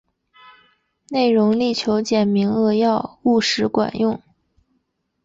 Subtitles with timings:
[1.09, 4.19] 内容力求简明扼要、务实管用